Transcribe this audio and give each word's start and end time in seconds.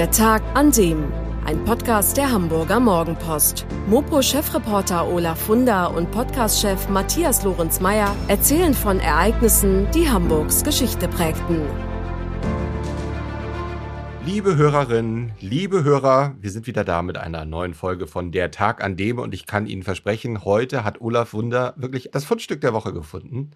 Der 0.00 0.10
Tag 0.10 0.42
an 0.54 0.70
dem. 0.70 1.12
Ein 1.44 1.62
Podcast 1.66 2.16
der 2.16 2.32
Hamburger 2.32 2.80
Morgenpost. 2.80 3.66
Mopo-Chefreporter 3.86 5.06
Olaf 5.06 5.38
Funder 5.42 5.94
und 5.94 6.10
Podcast-Chef 6.10 6.88
Matthias 6.88 7.44
Lorenz-Meyer 7.44 8.16
erzählen 8.26 8.72
von 8.72 8.98
Ereignissen, 8.98 9.90
die 9.90 10.08
Hamburgs 10.08 10.64
Geschichte 10.64 11.06
prägten. 11.06 11.60
Liebe 14.24 14.56
Hörerinnen, 14.56 15.32
liebe 15.40 15.84
Hörer, 15.84 16.34
wir 16.40 16.50
sind 16.50 16.66
wieder 16.66 16.84
da 16.84 17.02
mit 17.02 17.18
einer 17.18 17.44
neuen 17.44 17.74
Folge 17.74 18.06
von 18.06 18.32
Der 18.32 18.50
Tag 18.50 18.82
an 18.82 18.96
dem 18.96 19.18
und 19.18 19.34
ich 19.34 19.44
kann 19.44 19.66
Ihnen 19.66 19.82
versprechen, 19.82 20.46
heute 20.46 20.82
hat 20.82 21.02
Olaf 21.02 21.34
Wunder 21.34 21.74
wirklich 21.76 22.08
das 22.10 22.24
Fundstück 22.24 22.62
der 22.62 22.72
Woche 22.72 22.94
gefunden. 22.94 23.50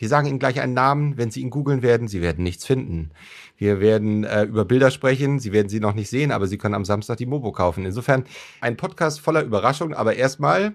Wir 0.00 0.08
sagen 0.08 0.26
Ihnen 0.26 0.38
gleich 0.38 0.58
einen 0.62 0.72
Namen, 0.72 1.18
wenn 1.18 1.30
Sie 1.30 1.42
ihn 1.42 1.50
googeln 1.50 1.82
werden, 1.82 2.08
Sie 2.08 2.22
werden 2.22 2.42
nichts 2.42 2.64
finden. 2.64 3.10
Wir 3.58 3.80
werden 3.80 4.24
äh, 4.24 4.44
über 4.44 4.64
Bilder 4.64 4.90
sprechen, 4.90 5.38
Sie 5.40 5.52
werden 5.52 5.68
sie 5.68 5.78
noch 5.78 5.92
nicht 5.92 6.08
sehen, 6.08 6.32
aber 6.32 6.46
Sie 6.46 6.56
können 6.56 6.74
am 6.74 6.86
Samstag 6.86 7.18
die 7.18 7.26
Mobo 7.26 7.52
kaufen. 7.52 7.84
Insofern 7.84 8.24
ein 8.62 8.78
Podcast 8.78 9.20
voller 9.20 9.42
Überraschungen, 9.42 9.92
aber 9.92 10.16
erstmal 10.16 10.72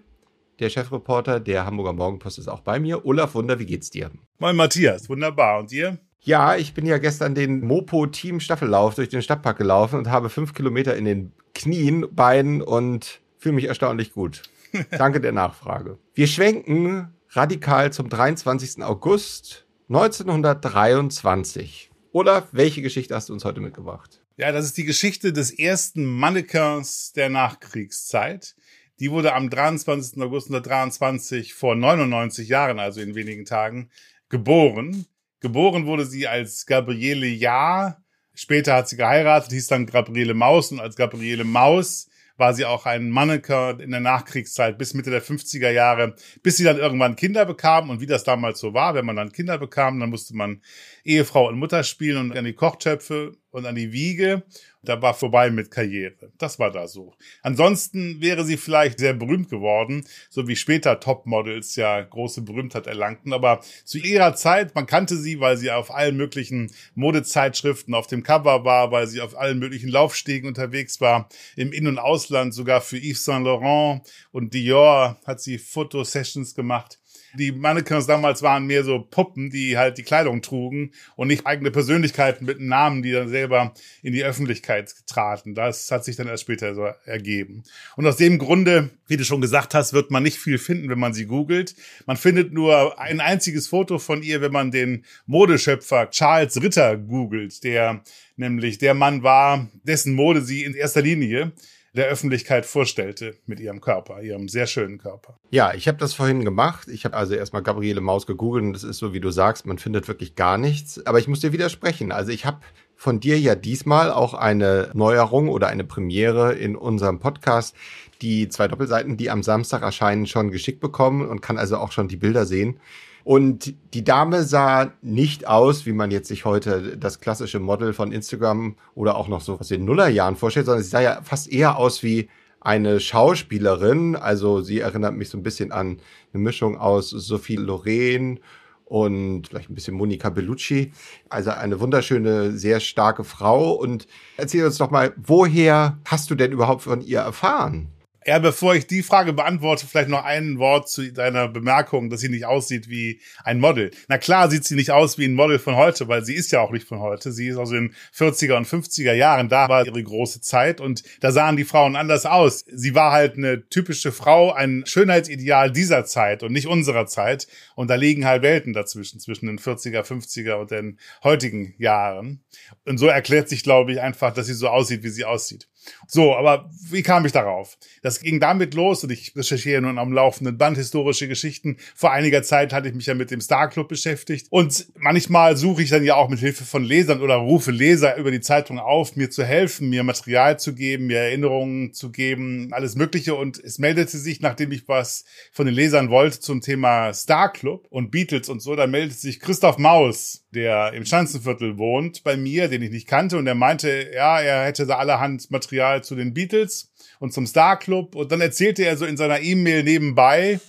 der 0.59 0.69
Chefreporter 0.69 1.39
der 1.39 1.65
Hamburger 1.65 1.93
Morgenpost 1.93 2.37
ist 2.37 2.47
auch 2.47 2.59
bei 2.59 2.79
mir. 2.79 3.03
Olaf 3.03 3.33
Wunder, 3.33 3.57
wie 3.57 3.65
geht's 3.65 3.89
dir? 3.89 4.11
Moin 4.37 4.55
Matthias, 4.55 5.09
wunderbar. 5.09 5.57
Und 5.59 5.71
dir? 5.71 5.97
Ja, 6.21 6.55
ich 6.55 6.75
bin 6.75 6.85
ja 6.85 6.99
gestern 6.99 7.33
den 7.33 7.65
Mopo-Team-Staffellauf 7.65 8.93
durch 8.93 9.09
den 9.09 9.23
Stadtpark 9.23 9.57
gelaufen 9.57 9.97
und 9.97 10.11
habe 10.11 10.29
fünf 10.29 10.53
Kilometer 10.53 10.95
in 10.95 11.05
den 11.05 11.31
Knien, 11.55 12.05
Beinen 12.11 12.61
und 12.61 13.21
fühle 13.39 13.55
mich 13.55 13.65
erstaunlich 13.65 14.13
gut. 14.13 14.43
Danke 14.91 15.19
der 15.19 15.31
Nachfrage. 15.31 15.97
Wir 16.13 16.27
schwenken 16.27 17.14
radikal 17.35 17.91
zum 17.91 18.07
23. 18.07 18.81
August 18.81 19.67
1923. 19.89 21.91
Olaf, 22.13 22.47
welche 22.53 22.81
Geschichte 22.81 23.13
hast 23.13 23.27
du 23.27 23.33
uns 23.33 23.43
heute 23.43 23.59
mitgebracht? 23.59 24.21
Ja, 24.37 24.53
das 24.53 24.65
ist 24.65 24.77
die 24.77 24.85
Geschichte 24.85 25.33
des 25.33 25.51
ersten 25.51 26.05
Mannequins 26.05 27.11
der 27.11 27.29
Nachkriegszeit. 27.29 28.55
Die 29.01 29.11
wurde 29.11 29.33
am 29.33 29.49
23. 29.49 30.21
August 30.21 30.47
1923 30.47 31.53
vor 31.53 31.75
99 31.75 32.47
Jahren, 32.47 32.79
also 32.79 33.01
in 33.01 33.15
wenigen 33.15 33.43
Tagen, 33.43 33.89
geboren. 34.29 35.05
Geboren 35.41 35.85
wurde 35.85 36.05
sie 36.05 36.29
als 36.29 36.65
Gabriele 36.65 37.27
Jahr. 37.27 38.01
Später 38.33 38.75
hat 38.75 38.87
sie 38.87 38.95
geheiratet, 38.95 39.51
hieß 39.51 39.67
dann 39.67 39.85
Gabriele 39.85 40.33
Maus 40.33 40.71
und 40.71 40.79
als 40.79 40.95
Gabriele 40.95 41.43
Maus 41.43 42.07
war 42.37 42.53
sie 42.53 42.65
auch 42.65 42.85
ein 42.85 43.09
Mannequin 43.09 43.79
in 43.79 43.91
der 43.91 43.99
Nachkriegszeit 43.99 44.77
bis 44.77 44.93
Mitte 44.93 45.09
der 45.09 45.23
50er 45.23 45.69
Jahre, 45.69 46.15
bis 46.43 46.57
sie 46.57 46.63
dann 46.63 46.77
irgendwann 46.77 47.15
Kinder 47.15 47.45
bekam. 47.45 47.89
Und 47.89 48.01
wie 48.01 48.05
das 48.05 48.23
damals 48.23 48.59
so 48.59 48.73
war, 48.73 48.93
wenn 48.93 49.05
man 49.05 49.15
dann 49.15 49.31
Kinder 49.31 49.57
bekam, 49.57 49.99
dann 49.99 50.09
musste 50.09 50.35
man 50.35 50.61
Ehefrau 51.03 51.47
und 51.47 51.57
Mutter 51.57 51.83
spielen 51.83 52.31
und 52.31 52.37
an 52.37 52.45
die 52.45 52.53
Kochtöpfe 52.53 53.37
und 53.55 53.65
an 53.65 53.75
die 53.75 53.93
Wiege. 53.93 54.43
Da 54.83 55.01
war 55.01 55.15
vorbei 55.15 55.49
mit 55.49 55.71
Karriere. 55.71 56.31
Das 56.37 56.59
war 56.59 56.71
da 56.71 56.87
so. 56.87 57.15
Ansonsten 57.41 58.21
wäre 58.21 58.43
sie 58.43 58.57
vielleicht 58.57 58.99
sehr 58.99 59.13
berühmt 59.13 59.49
geworden, 59.49 60.05
so 60.29 60.47
wie 60.47 60.55
später 60.55 60.99
Topmodels 60.99 61.75
ja 61.75 62.01
große 62.01 62.41
Berühmtheit 62.41 62.85
erlangten. 62.85 63.33
Aber 63.33 63.61
zu 63.83 63.97
ihrer 63.97 64.35
Zeit, 64.35 64.75
man 64.75 64.85
kannte 64.85 65.17
sie, 65.17 65.39
weil 65.39 65.57
sie 65.57 65.71
auf 65.71 65.89
allen 65.89 66.17
möglichen 66.17 66.69
Modezeitschriften 66.93 67.95
auf 67.95 68.07
dem 68.07 68.21
Cover 68.21 68.63
war, 68.63 68.91
weil 68.91 69.07
sie 69.07 69.21
auf 69.21 69.35
allen 69.37 69.57
möglichen 69.57 69.89
Laufstegen 69.89 70.47
unterwegs 70.47 71.01
war, 71.01 71.29
im 71.55 71.71
In- 71.71 71.87
und 71.87 71.97
Ausland 71.97 72.53
sogar 72.53 72.81
für 72.81 72.97
Yves 72.97 73.25
Saint 73.25 73.45
Laurent 73.45 74.01
und 74.31 74.53
Dior 74.53 75.17
hat 75.25 75.41
sie 75.41 75.57
Fotosessions 75.57 76.53
gemacht. 76.53 76.99
Die 77.37 77.51
Mannequins 77.51 78.07
damals 78.07 78.41
waren 78.41 78.65
mehr 78.65 78.83
so 78.83 78.99
Puppen, 78.99 79.49
die 79.49 79.77
halt 79.77 79.97
die 79.97 80.03
Kleidung 80.03 80.41
trugen 80.41 80.91
und 81.15 81.27
nicht 81.27 81.45
eigene 81.45 81.71
Persönlichkeiten 81.71 82.45
mit 82.45 82.59
Namen, 82.59 83.01
die 83.01 83.11
dann 83.11 83.29
selber 83.29 83.73
in 84.01 84.13
die 84.13 84.23
Öffentlichkeit 84.23 84.93
traten. 85.07 85.55
Das 85.55 85.91
hat 85.91 86.05
sich 86.05 86.15
dann 86.15 86.27
erst 86.27 86.43
später 86.43 86.75
so 86.75 86.87
ergeben. 87.05 87.63
Und 87.95 88.07
aus 88.07 88.17
dem 88.17 88.37
Grunde, 88.37 88.89
wie 89.07 89.17
du 89.17 89.25
schon 89.25 89.41
gesagt 89.41 89.73
hast, 89.73 89.93
wird 89.93 90.11
man 90.11 90.23
nicht 90.23 90.37
viel 90.37 90.57
finden, 90.57 90.89
wenn 90.89 90.99
man 90.99 91.13
sie 91.13 91.25
googelt. 91.25 91.75
Man 92.05 92.17
findet 92.17 92.53
nur 92.53 92.99
ein 92.99 93.19
einziges 93.19 93.67
Foto 93.67 93.99
von 93.99 94.23
ihr, 94.23 94.41
wenn 94.41 94.51
man 94.51 94.71
den 94.71 95.05
Modeschöpfer 95.25 96.09
Charles 96.09 96.61
Ritter 96.61 96.97
googelt, 96.97 97.63
der 97.63 98.01
nämlich 98.37 98.77
der 98.77 98.93
Mann 98.93 99.23
war, 99.23 99.69
dessen 99.83 100.13
Mode 100.13 100.41
sie 100.41 100.63
in 100.63 100.73
erster 100.73 101.01
Linie 101.01 101.53
der 101.95 102.07
Öffentlichkeit 102.07 102.65
vorstellte 102.65 103.37
mit 103.45 103.59
ihrem 103.59 103.81
Körper, 103.81 104.21
ihrem 104.21 104.49
sehr 104.49 104.67
schönen 104.67 104.97
Körper. 104.97 105.39
Ja, 105.49 105.73
ich 105.73 105.87
habe 105.87 105.97
das 105.97 106.13
vorhin 106.13 106.43
gemacht. 106.43 106.87
Ich 106.89 107.05
habe 107.05 107.15
also 107.15 107.35
erstmal 107.35 107.63
Gabriele 107.63 108.01
Maus 108.01 108.27
gegoogelt 108.27 108.63
und 108.65 108.73
das 108.73 108.83
ist 108.83 108.97
so, 108.97 109.13
wie 109.13 109.19
du 109.19 109.31
sagst, 109.31 109.65
man 109.65 109.77
findet 109.77 110.07
wirklich 110.07 110.35
gar 110.35 110.57
nichts. 110.57 111.05
Aber 111.05 111.19
ich 111.19 111.27
muss 111.27 111.39
dir 111.39 111.53
widersprechen. 111.53 112.11
Also 112.11 112.31
ich 112.31 112.45
habe 112.45 112.59
von 112.95 113.19
dir 113.19 113.39
ja 113.39 113.55
diesmal 113.55 114.11
auch 114.11 114.33
eine 114.33 114.89
Neuerung 114.93 115.49
oder 115.49 115.67
eine 115.67 115.83
Premiere 115.83 116.53
in 116.53 116.75
unserem 116.75 117.19
Podcast, 117.19 117.75
die 118.21 118.49
zwei 118.49 118.67
Doppelseiten, 118.67 119.17
die 119.17 119.29
am 119.29 119.43
Samstag 119.43 119.81
erscheinen, 119.81 120.27
schon 120.27 120.51
geschickt 120.51 120.79
bekommen 120.79 121.27
und 121.27 121.41
kann 121.41 121.57
also 121.57 121.77
auch 121.77 121.91
schon 121.91 122.07
die 122.07 122.17
Bilder 122.17 122.45
sehen. 122.45 122.79
Und 123.25 123.73
die 123.95 124.03
Dame 124.03 124.43
sah 124.43 124.93
nicht 125.01 125.47
aus, 125.47 125.87
wie 125.87 125.93
man 125.93 126.11
jetzt 126.11 126.27
sich 126.27 126.45
heute 126.45 126.95
das 126.95 127.19
klassische 127.19 127.59
Model 127.59 127.91
von 127.91 128.11
Instagram 128.11 128.75
oder 128.93 129.17
auch 129.17 129.27
noch 129.27 129.41
so 129.41 129.59
was 129.59 129.71
in 129.71 129.83
Nullerjahren 129.83 130.35
vorstellt, 130.35 130.67
sondern 130.67 130.83
sie 130.83 130.91
sah 130.91 131.01
ja 131.01 131.21
fast 131.23 131.51
eher 131.51 131.77
aus 131.77 132.03
wie 132.03 132.29
eine 132.61 132.99
Schauspielerin. 132.99 134.15
Also 134.15 134.61
sie 134.61 134.79
erinnert 134.79 135.15
mich 135.15 135.29
so 135.29 135.39
ein 135.39 135.43
bisschen 135.43 135.71
an 135.71 135.97
eine 136.33 136.43
Mischung 136.43 136.77
aus 136.77 137.09
Sophie 137.09 137.55
Loren 137.55 138.41
und 138.85 139.47
vielleicht 139.47 139.71
ein 139.71 139.75
bisschen 139.75 139.95
Monica 139.95 140.29
Bellucci. 140.29 140.91
Also 141.27 141.49
eine 141.49 141.79
wunderschöne, 141.79 142.51
sehr 142.51 142.79
starke 142.79 143.23
Frau. 143.23 143.71
Und 143.71 144.05
erzähl 144.37 144.63
uns 144.63 144.77
doch 144.77 144.91
mal, 144.91 145.15
woher 145.17 145.97
hast 146.05 146.29
du 146.29 146.35
denn 146.35 146.51
überhaupt 146.51 146.83
von 146.83 147.01
ihr 147.01 147.21
erfahren? 147.21 147.87
Ja, 148.27 148.39
bevor 148.39 148.73
ich 148.73 148.87
die 148.87 149.03
Frage 149.03 149.33
beantworte, 149.33 149.85
vielleicht 149.85 150.09
noch 150.09 150.23
ein 150.23 150.57
Wort 150.57 150.89
zu 150.89 151.13
deiner 151.13 151.47
Bemerkung, 151.47 152.09
dass 152.09 152.21
sie 152.21 152.29
nicht 152.29 152.45
aussieht 152.45 152.89
wie 152.89 153.21
ein 153.43 153.59
Model. 153.59 153.91
Na 154.07 154.17
klar 154.17 154.49
sieht 154.49 154.63
sie 154.63 154.73
nicht 154.73 154.89
aus 154.89 155.19
wie 155.19 155.25
ein 155.25 155.35
Model 155.35 155.59
von 155.59 155.75
heute, 155.75 156.07
weil 156.07 156.25
sie 156.25 156.33
ist 156.33 156.51
ja 156.51 156.59
auch 156.59 156.71
nicht 156.71 156.87
von 156.87 157.01
heute. 157.01 157.31
Sie 157.31 157.49
ist 157.49 157.57
aus 157.57 157.69
den 157.69 157.93
40er 158.17 158.57
und 158.57 158.65
50er 158.65 159.13
Jahren. 159.13 159.47
Da 159.47 159.69
war 159.69 159.85
ihre 159.85 160.01
große 160.01 160.41
Zeit 160.41 160.81
und 160.81 161.03
da 161.19 161.31
sahen 161.31 161.55
die 161.55 161.65
Frauen 161.65 161.95
anders 161.95 162.25
aus. 162.25 162.65
Sie 162.67 162.95
war 162.95 163.11
halt 163.11 163.37
eine 163.37 163.69
typische 163.69 164.11
Frau, 164.11 164.51
ein 164.51 164.85
Schönheitsideal 164.87 165.71
dieser 165.71 166.05
Zeit 166.05 166.41
und 166.41 166.51
nicht 166.51 166.65
unserer 166.65 167.05
Zeit. 167.05 167.45
Und 167.75 167.91
da 167.91 167.95
liegen 167.95 168.25
halt 168.25 168.41
Welten 168.41 168.73
dazwischen, 168.73 169.19
zwischen 169.19 169.45
den 169.45 169.59
40er, 169.59 170.01
50er 170.01 170.55
und 170.55 170.71
den 170.71 170.97
heutigen 171.23 171.75
Jahren. 171.77 172.43
Und 172.85 172.97
so 172.97 173.05
erklärt 173.05 173.49
sich, 173.49 173.61
glaube 173.61 173.91
ich, 173.91 174.01
einfach, 174.01 174.33
dass 174.33 174.47
sie 174.47 174.55
so 174.55 174.67
aussieht, 174.67 175.03
wie 175.03 175.09
sie 175.09 175.25
aussieht. 175.25 175.67
So, 176.07 176.35
aber 176.35 176.69
wie 176.89 177.03
kam 177.03 177.25
ich 177.25 177.31
darauf? 177.31 177.77
Das 178.01 178.19
ging 178.19 178.39
damit 178.39 178.73
los 178.73 179.03
und 179.03 179.11
ich 179.11 179.35
recherchiere 179.35 179.81
nun 179.81 179.97
am 179.97 180.13
laufenden 180.13 180.57
Band 180.57 180.77
historische 180.77 181.27
Geschichten. 181.27 181.77
Vor 181.95 182.11
einiger 182.11 182.43
Zeit 182.43 182.73
hatte 182.73 182.89
ich 182.89 182.95
mich 182.95 183.07
ja 183.07 183.13
mit 183.13 183.31
dem 183.31 183.41
Star 183.41 183.69
Club 183.69 183.87
beschäftigt 183.87 184.47
und 184.49 184.87
manchmal 184.95 185.57
suche 185.57 185.81
ich 185.81 185.89
dann 185.89 186.03
ja 186.03 186.15
auch 186.15 186.29
mit 186.29 186.39
Hilfe 186.39 186.63
von 186.63 186.83
Lesern 186.83 187.21
oder 187.21 187.35
rufe 187.35 187.71
Leser 187.71 188.17
über 188.17 188.31
die 188.31 188.41
Zeitung 188.41 188.79
auf, 188.79 189.15
mir 189.15 189.29
zu 189.29 189.43
helfen, 189.43 189.89
mir 189.89 190.03
Material 190.03 190.59
zu 190.59 190.75
geben, 190.75 191.07
mir 191.07 191.19
Erinnerungen 191.19 191.93
zu 191.93 192.11
geben, 192.11 192.69
alles 192.71 192.95
Mögliche 192.95 193.35
und 193.35 193.57
es 193.57 193.79
meldete 193.79 194.17
sich, 194.17 194.41
nachdem 194.41 194.71
ich 194.71 194.87
was 194.87 195.25
von 195.51 195.65
den 195.65 195.75
Lesern 195.75 196.09
wollte 196.09 196.39
zum 196.39 196.61
Thema 196.61 197.13
Star 197.13 197.51
Club 197.51 197.87
und 197.89 198.11
Beatles 198.11 198.49
und 198.49 198.61
so, 198.61 198.75
da 198.75 198.87
meldete 198.87 199.19
sich 199.19 199.39
Christoph 199.39 199.77
Maus, 199.77 200.44
der 200.55 200.93
im 200.93 201.05
Schanzenviertel 201.05 201.77
wohnt, 201.77 202.23
bei 202.23 202.37
mir, 202.37 202.67
den 202.67 202.81
ich 202.81 202.91
nicht 202.91 203.07
kannte 203.07 203.37
und 203.37 203.45
er 203.45 203.55
meinte, 203.55 204.09
ja, 204.13 204.39
er 204.39 204.65
hätte 204.65 204.87
da 204.87 204.95
allerhand 204.97 205.51
Material 205.51 206.03
zu 206.03 206.15
den 206.15 206.33
Beatles 206.33 206.91
und 207.19 207.33
zum 207.33 207.45
Star 207.45 207.77
Club. 207.77 208.15
Und 208.15 208.31
dann 208.31 208.41
erzählte 208.41 208.83
er 208.83 208.97
so 208.97 209.05
in 209.05 209.17
seiner 209.17 209.41
E-Mail 209.41 209.83
nebenbei, 209.83 210.59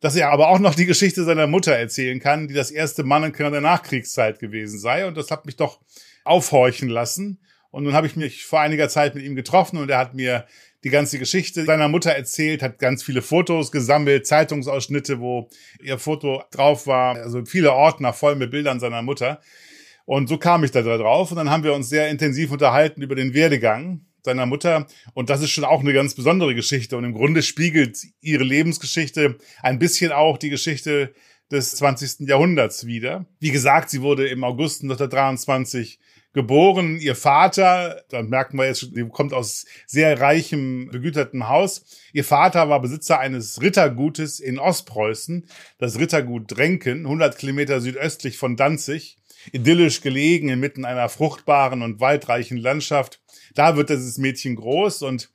dass 0.00 0.16
er 0.16 0.30
aber 0.30 0.48
auch 0.48 0.58
noch 0.58 0.74
die 0.74 0.86
Geschichte 0.86 1.24
seiner 1.24 1.46
Mutter 1.46 1.72
erzählen 1.72 2.20
kann, 2.20 2.48
die 2.48 2.54
das 2.54 2.70
erste 2.70 3.04
Mannequin 3.04 3.52
der 3.52 3.60
Nachkriegszeit 3.60 4.38
gewesen 4.38 4.78
sei. 4.78 5.06
Und 5.06 5.16
das 5.16 5.30
hat 5.30 5.46
mich 5.46 5.56
doch 5.56 5.80
aufhorchen 6.24 6.88
lassen. 6.88 7.40
Und 7.70 7.84
nun 7.84 7.94
habe 7.94 8.06
ich 8.06 8.14
mich 8.14 8.44
vor 8.44 8.60
einiger 8.60 8.88
Zeit 8.88 9.14
mit 9.14 9.24
ihm 9.24 9.34
getroffen 9.34 9.78
und 9.78 9.90
er 9.90 9.98
hat 9.98 10.14
mir 10.14 10.46
die 10.84 10.90
ganze 10.90 11.18
Geschichte 11.18 11.64
seiner 11.64 11.88
Mutter 11.88 12.10
erzählt, 12.10 12.62
hat 12.62 12.78
ganz 12.78 13.02
viele 13.02 13.22
Fotos 13.22 13.72
gesammelt, 13.72 14.26
Zeitungsausschnitte, 14.26 15.18
wo 15.18 15.48
ihr 15.82 15.98
Foto 15.98 16.42
drauf 16.50 16.86
war, 16.86 17.16
also 17.16 17.44
viele 17.46 17.72
Ordner 17.72 18.12
voll 18.12 18.36
mit 18.36 18.50
Bildern 18.50 18.80
seiner 18.80 19.02
Mutter. 19.02 19.40
Und 20.04 20.28
so 20.28 20.36
kam 20.36 20.62
ich 20.62 20.70
da 20.70 20.82
drauf 20.82 21.30
und 21.30 21.38
dann 21.38 21.48
haben 21.48 21.64
wir 21.64 21.72
uns 21.72 21.88
sehr 21.88 22.10
intensiv 22.10 22.52
unterhalten 22.52 23.00
über 23.00 23.14
den 23.14 23.32
Werdegang 23.32 24.04
seiner 24.22 24.44
Mutter. 24.44 24.86
Und 25.14 25.30
das 25.30 25.40
ist 25.40 25.50
schon 25.50 25.64
auch 25.64 25.80
eine 25.80 25.94
ganz 25.94 26.14
besondere 26.14 26.54
Geschichte. 26.54 26.96
Und 26.98 27.04
im 27.04 27.14
Grunde 27.14 27.42
spiegelt 27.42 27.98
ihre 28.20 28.44
Lebensgeschichte 28.44 29.38
ein 29.62 29.78
bisschen 29.78 30.12
auch 30.12 30.36
die 30.36 30.50
Geschichte 30.50 31.14
des 31.50 31.76
20. 31.76 32.28
Jahrhunderts 32.28 32.86
wieder. 32.86 33.26
Wie 33.38 33.50
gesagt, 33.50 33.88
sie 33.88 34.02
wurde 34.02 34.28
im 34.28 34.44
August 34.44 34.82
1923 34.82 35.98
geboren. 36.34 36.98
Ihr 37.00 37.16
Vater, 37.16 38.04
da 38.10 38.22
merken 38.22 38.58
wir 38.58 38.66
jetzt, 38.66 38.80
schon, 38.80 39.08
kommt 39.10 39.32
aus 39.32 39.64
sehr 39.86 40.20
reichem, 40.20 40.90
begütertem 40.90 41.48
Haus. 41.48 41.84
Ihr 42.12 42.24
Vater 42.24 42.68
war 42.68 42.82
Besitzer 42.82 43.18
eines 43.18 43.62
Rittergutes 43.62 44.40
in 44.40 44.58
Ostpreußen, 44.58 45.46
das 45.78 45.98
Rittergut 45.98 46.54
Drenken, 46.54 47.06
100 47.06 47.38
Kilometer 47.38 47.80
südöstlich 47.80 48.36
von 48.36 48.56
Danzig. 48.56 49.18
idyllisch 49.52 50.00
gelegen 50.00 50.48
inmitten 50.48 50.86
einer 50.86 51.08
fruchtbaren 51.10 51.82
und 51.82 52.00
waldreichen 52.00 52.56
Landschaft. 52.56 53.20
Da 53.54 53.76
wird 53.76 53.90
dieses 53.90 54.16
Mädchen 54.16 54.56
groß 54.56 55.02
und 55.02 55.30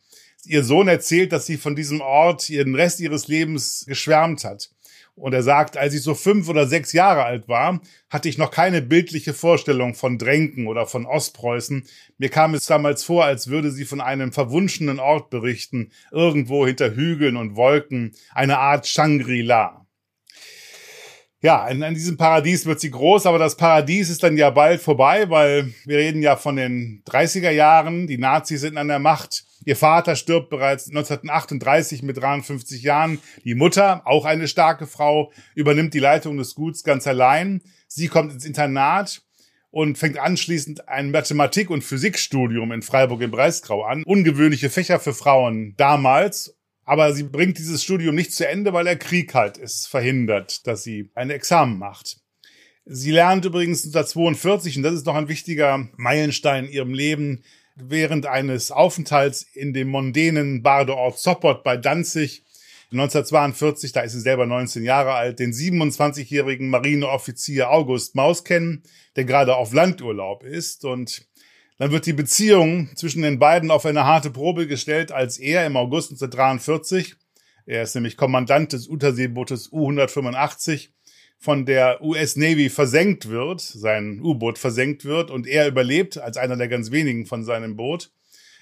ihr 0.46 0.64
Sohn 0.64 0.88
erzählt, 0.88 1.32
dass 1.32 1.46
sie 1.46 1.58
von 1.58 1.76
diesem 1.76 2.02
Ort 2.02 2.50
ihren 2.50 2.74
Rest 2.76 3.00
ihres 3.00 3.28
Lebens 3.28 3.86
geschwärmt 3.88 4.44
hat. 4.44 4.72
Und 5.20 5.34
er 5.34 5.44
sagt, 5.44 5.78
als 5.78 5.94
ich 5.94 6.02
so 6.02 6.16
fünf 6.16 6.48
oder 6.48 6.66
sechs 6.66 6.94
Jahre 6.94 7.24
alt 7.24 7.48
war, 7.48 7.82
hatte 8.10 8.30
ich 8.30 8.38
noch 8.38 8.52
keine 8.52 8.82
bildliche 8.82 9.34
Vorstellung 9.34 9.94
von 9.94 10.18
Dränken 10.18 10.68
oder 10.68 10.86
von 10.88 11.06
Ostpreußen. 11.06 11.84
Mir 12.18 12.30
kam 12.30 12.54
es 12.54 12.66
damals 12.66 13.04
vor, 13.04 13.26
als 13.26 13.50
würde 13.50 13.72
sie 13.72 13.86
von 13.86 14.02
einem 14.02 14.32
verwunschenen 14.32 15.00
Ort 15.00 15.30
berichten, 15.30 15.92
irgendwo 16.12 16.66
hinter 16.66 16.96
Hügeln 16.96 17.36
und 17.36 17.56
Wolken, 17.56 18.14
eine 18.34 18.60
Art 18.60 18.88
Shangri-La. 18.88 19.86
Ja, 21.42 21.68
in, 21.70 21.82
in, 21.82 21.94
diesem 21.94 22.18
Paradies 22.18 22.66
wird 22.66 22.82
sie 22.82 22.92
groß, 22.92 23.26
aber 23.26 23.40
das 23.40 23.56
Paradies 23.56 24.10
ist 24.10 24.24
dann 24.24 24.36
ja 24.36 24.50
bald 24.50 24.82
vorbei, 24.82 25.30
weil 25.30 25.74
wir 25.86 25.98
reden 25.98 26.22
ja 26.22 26.36
von 26.36 26.58
den 26.58 27.02
30er 27.08 27.52
Jahren, 27.52 28.08
die 28.08 28.18
Nazis 28.18 28.60
sind 28.60 28.78
an 28.78 28.90
der 28.90 29.00
Macht. 29.00 29.46
Ihr 29.64 29.78
Vater 29.78 30.18
stirbt 30.18 30.50
bereits 30.50 30.90
1938 30.90 32.04
mit 32.04 32.18
53 32.18 32.84
Jahren. 32.84 33.20
Die 33.46 33.56
Mutter, 33.56 34.02
auch 34.06 34.26
eine 34.26 34.50
starke 34.50 34.86
Frau, 34.86 35.32
übernimmt 35.56 35.94
die 35.94 36.00
Leitung 36.00 36.38
des 36.38 36.56
Guts 36.56 36.84
ganz 36.84 37.08
allein. 37.08 37.62
Sie 37.88 38.10
kommt 38.10 38.34
ins 38.34 38.46
Internat 38.46 39.22
und 39.72 39.98
fängt 39.98 40.18
anschließend 40.18 40.90
ein 40.90 41.12
Mathematik- 41.12 41.70
und 41.70 41.84
Physikstudium 41.84 42.74
in 42.74 42.82
Freiburg 42.82 43.22
im 43.22 43.32
Breisgau 43.32 43.84
an. 43.84 44.04
Ungewöhnliche 44.04 44.70
Fächer 44.70 45.00
für 45.00 45.14
Frauen 45.14 45.74
damals 45.78 46.59
aber 46.90 47.14
sie 47.14 47.22
bringt 47.22 47.60
dieses 47.60 47.84
Studium 47.84 48.16
nicht 48.16 48.34
zu 48.34 48.48
Ende, 48.48 48.74
weil 48.74 48.84
der 48.84 48.98
Krieg 48.98 49.36
halt 49.36 49.60
es 49.60 49.86
verhindert, 49.86 50.66
dass 50.66 50.82
sie 50.82 51.12
ein 51.14 51.30
Examen 51.30 51.78
macht. 51.78 52.18
Sie 52.84 53.12
lernt 53.12 53.46
übrigens 53.46 53.86
1942, 53.86 54.78
und 54.78 54.82
das 54.82 54.96
ist 54.96 55.06
noch 55.06 55.14
ein 55.14 55.28
wichtiger 55.28 55.88
Meilenstein 55.98 56.66
in 56.66 56.72
ihrem 56.72 56.96
Leben, 56.96 57.44
während 57.76 58.26
eines 58.26 58.72
Aufenthalts 58.72 59.44
in 59.54 59.72
dem 59.72 59.90
mondänen 59.90 60.64
Badeort 60.64 61.20
Zoppot 61.20 61.64
bei 61.64 61.78
Danzig 61.78 62.44
1942, 62.92 63.92
da 63.92 64.02
ist 64.02 64.14
sie 64.14 64.20
selber 64.20 64.48
19 64.48 64.84
Jahre 64.84 65.14
alt, 65.14 65.38
den 65.38 65.52
27-jährigen 65.52 66.72
Marineoffizier 66.72 67.70
August 67.70 68.16
Maus 68.16 68.44
kennen, 68.44 68.82
der 69.16 69.26
gerade 69.26 69.58
auf 69.58 69.74
Landurlaub 69.74 70.44
ist 70.44 70.86
und 70.86 71.29
dann 71.80 71.92
wird 71.92 72.06
die 72.06 72.14
Beziehung 72.14 72.90
zwischen 72.96 73.22
den 73.22 73.40
beiden 73.40 73.72
auf 73.72 73.86
eine 73.86 74.04
harte 74.04 74.30
Probe 74.30 74.68
gestellt, 74.68 75.14
als 75.14 75.40
er 75.40 75.66
im 75.66 75.78
August 75.78 76.12
1943, 76.12 77.16
er 77.66 77.84
ist 77.84 77.96
nämlich 77.96 78.18
Kommandant 78.18 78.74
des 78.74 78.88
Unterseebootes 78.88 79.72
U-185, 79.72 80.90
von 81.38 81.66
der 81.66 82.04
US 82.04 82.36
Navy 82.36 82.70
versenkt 82.70 83.30
wird, 83.30 83.62
sein 83.62 84.20
U-Boot 84.22 84.58
versenkt 84.58 85.06
wird 85.06 85.32
und 85.32 85.48
er 85.48 85.70
überlebt 85.70 86.18
als 86.18 86.36
einer 86.36 86.58
der 86.58 86.68
ganz 86.68 86.92
wenigen 86.92 87.26
von 87.26 87.46
seinem 87.46 87.78
Boot, 87.78 88.12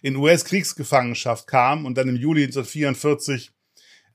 in 0.04 0.16
US-Kriegsgefangenschaft 0.16 1.48
kam 1.48 1.86
und 1.86 1.98
dann 1.98 2.10
im 2.10 2.18
Juli 2.18 2.44
1944 2.44 3.52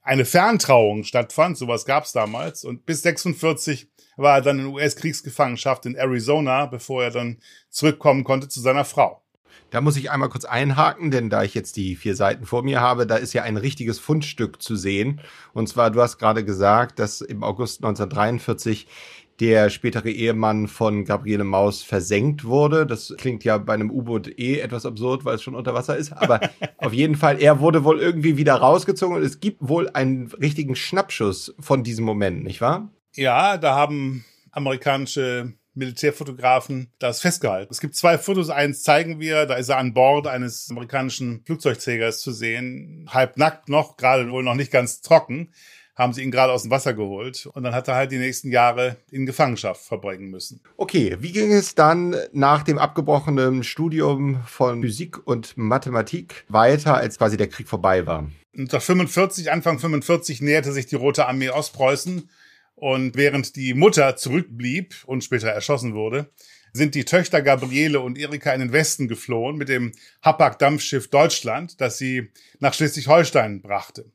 eine 0.03 0.25
Ferntrauung 0.25 1.05
stattfand, 1.05 1.57
sowas 1.57 1.85
gab 1.85 2.05
es 2.05 2.13
damals, 2.13 2.65
und 2.65 2.87
bis 2.87 3.03
46 3.03 3.89
war 4.17 4.37
er 4.37 4.43
dann 4.43 4.59
in 4.59 4.67
US-Kriegsgefangenschaft 4.67 5.87
in 5.87 5.95
Arizona, 5.95 6.67
bevor 6.67 7.05
er 7.05 7.11
dann 7.11 7.39
zurückkommen 7.71 8.25
konnte 8.25 8.49
zu 8.49 8.61
seiner 8.61 8.85
Frau. 8.85 9.23
Da 9.71 9.81
muss 9.81 9.97
ich 9.97 10.11
einmal 10.11 10.29
kurz 10.29 10.45
einhaken, 10.45 11.11
denn 11.11 11.31
da 11.31 11.45
ich 11.45 11.55
jetzt 11.55 11.77
die 11.77 11.97
vier 11.97 12.15
Seiten 12.15 12.45
vor 12.45 12.63
mir 12.63 12.83
habe, 12.83 13.07
da 13.07 13.17
ist 13.17 13.33
ja 13.33 13.43
ein 13.43 13.57
richtiges 13.57 13.99
Fundstück 13.99 14.61
zu 14.61 14.77
sehen. 14.77 15.23
Und 15.55 15.67
zwar, 15.69 15.91
du 15.91 16.03
hast 16.03 16.19
gerade 16.19 16.45
gesagt, 16.45 16.99
dass 16.99 17.23
im 17.23 17.43
August 17.43 17.83
1943 17.83 18.87
der 19.43 19.71
spätere 19.71 20.09
Ehemann 20.09 20.69
von 20.69 21.05
Gabriele 21.05 21.43
Maus 21.43 21.83
versenkt 21.83 22.45
wurde. 22.45 22.87
Das 22.87 23.13
klingt 23.19 23.43
ja 23.43 23.59
bei 23.59 23.75
einem 23.75 23.91
U-Boot 23.91 24.39
eh 24.39 24.61
etwas 24.61 24.87
absurd, 24.87 25.25
weil 25.25 25.35
es 25.35 25.43
schon 25.43 25.57
unter 25.57 25.75
Wasser 25.75 25.97
ist. 25.97 26.13
Aber 26.13 26.39
auf 26.79 26.93
jeden 26.93 27.17
Fall, 27.17 27.43
er 27.43 27.59
wurde 27.59 27.83
wohl 27.83 27.99
irgendwie 27.99 28.37
wieder 28.37 28.55
rausgezogen 28.55 29.17
und 29.17 29.25
es 29.25 29.41
gibt 29.41 29.59
wohl 29.61 29.91
einen 29.91 30.29
richtigen 30.41 30.77
Schnappschuss 30.77 31.57
von 31.59 31.83
diesem 31.83 32.05
Moment, 32.05 32.45
nicht 32.45 32.61
wahr? 32.61 32.93
Ja, 33.17 33.59
da 33.59 33.75
haben 33.75 34.25
amerikanische 34.53 35.55
Militärfotografen 35.75 36.93
das 37.01 37.21
festgehalten. 37.21 37.73
Es 37.73 37.81
gibt 37.81 37.97
zwei 37.97 38.19
Fotos. 38.19 38.49
Eins 38.49 38.85
zeigen 38.85 39.19
wir, 39.19 39.47
da 39.47 39.55
ist 39.55 39.71
er 39.71 39.79
an 39.79 39.93
Bord 39.93 40.29
eines 40.29 40.71
amerikanischen 40.71 41.43
Flugzeugträgers 41.47 42.21
zu 42.21 42.31
sehen, 42.31 43.09
halb 43.11 43.39
nackt 43.39 43.69
noch, 43.69 43.97
gerade 43.97 44.31
wohl 44.31 44.45
noch 44.45 44.55
nicht 44.55 44.71
ganz 44.71 45.01
trocken 45.01 45.49
haben 45.95 46.13
sie 46.13 46.23
ihn 46.23 46.31
gerade 46.31 46.53
aus 46.53 46.63
dem 46.63 46.71
Wasser 46.71 46.95
geholt 46.95 47.47
und 47.47 47.63
dann 47.63 47.75
hat 47.75 47.89
er 47.89 47.95
halt 47.95 48.13
die 48.13 48.19
nächsten 48.19 48.51
Jahre 48.51 48.97
in 49.11 49.27
Gefangenschaft 49.27 49.83
verbringen 49.83 50.31
müssen. 50.31 50.61
Okay, 50.77 51.17
wie 51.21 51.33
ging 51.33 51.53
es 51.53 51.75
dann 51.75 52.17
nach 52.33 52.63
dem 52.63 52.79
abgebrochenen 52.79 53.63
Studium 53.63 54.43
von 54.47 54.83
Physik 54.83 55.27
und 55.27 55.57
Mathematik 55.57 56.45
weiter, 56.49 56.97
als 56.97 57.19
quasi 57.19 57.37
der 57.37 57.49
Krieg 57.49 57.69
vorbei 57.69 58.07
war? 58.07 58.31
1945, 58.55 59.51
Anfang 59.51 59.79
45 59.79 60.43
näherte 60.43 60.73
sich 60.73 60.87
die 60.87 60.97
Rote 60.97 61.27
Armee 61.27 61.51
Ostpreußen 61.51 62.29
und 62.75 63.17
während 63.17 63.57
die 63.57 63.75
Mutter 63.75 64.17
zurückblieb 64.17 64.95
und 65.07 65.25
später 65.25 65.49
erschossen 65.49 65.95
wurde, 65.95 66.31
sind 66.73 66.95
die 66.95 67.05
Töchter 67.05 67.43
Gabriele 67.43 68.01
und 68.01 68.19
Erika 68.19 68.53
in 68.53 68.61
den 68.61 68.73
Westen 68.73 69.09
geflohen 69.09 69.57
mit 69.57 69.69
dem 69.69 69.93
Hapag-Dampfschiff 70.23 71.09
Deutschland, 71.09 71.81
das 71.81 71.99
sie 71.99 72.31
nach 72.61 72.75
Schleswig-Holstein 72.75 73.61
brachte. 73.61 74.11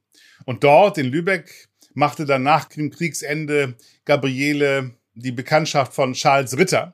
Und 0.46 0.64
dort 0.64 0.98
in 0.98 1.08
Lübeck 1.08 1.68
machte 1.94 2.26
dann 2.26 2.44
nach 2.44 2.66
dem 2.66 2.92
Kriegsende 2.92 3.76
Gabriele 4.06 4.92
die 5.16 5.32
Bekanntschaft 5.32 5.94
von 5.94 6.14
Charles 6.14 6.58
Ritter, 6.58 6.94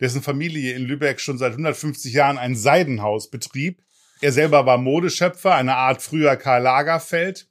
dessen 0.00 0.22
Familie 0.22 0.74
in 0.74 0.82
Lübeck 0.82 1.20
schon 1.20 1.38
seit 1.38 1.52
150 1.52 2.12
Jahren 2.12 2.38
ein 2.38 2.56
Seidenhaus 2.56 3.30
betrieb. 3.30 3.82
Er 4.20 4.32
selber 4.32 4.66
war 4.66 4.78
Modeschöpfer, 4.78 5.54
eine 5.54 5.76
Art 5.76 6.02
früher 6.02 6.36
Karl 6.36 6.62
Lagerfeld. 6.62 7.48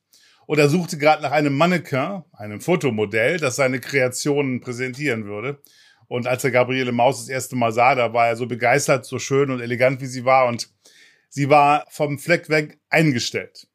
Und 0.48 0.60
er 0.60 0.68
suchte 0.68 0.98
gerade 0.98 1.22
nach 1.22 1.32
einem 1.32 1.56
Mannequin, 1.56 2.24
einem 2.34 2.60
Fotomodell, 2.60 3.38
das 3.38 3.56
seine 3.56 3.80
Kreationen 3.80 4.60
präsentieren 4.60 5.26
würde. 5.26 5.62
Und 6.08 6.28
als 6.28 6.44
er 6.44 6.52
Gabriele 6.52 6.92
Maus 6.92 7.20
das 7.20 7.30
erste 7.30 7.56
Mal 7.56 7.72
sah, 7.72 7.96
da 7.96 8.12
war 8.12 8.28
er 8.28 8.36
so 8.36 8.48
begeistert, 8.48 9.06
so 9.06 9.18
schön 9.18 9.50
und 9.50 9.62
elegant, 9.62 10.02
wie 10.02 10.08
sie 10.08 10.26
war. 10.26 10.48
Und 10.48 10.70
sie 11.30 11.50
war 11.50 11.86
vom 11.90 12.20
Fleck 12.20 12.50
weg 12.50 12.80
eingestellt. 12.90 13.68